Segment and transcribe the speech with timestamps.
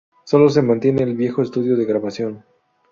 [0.25, 2.43] Sólo se mantiene el viejo estudio de grabación.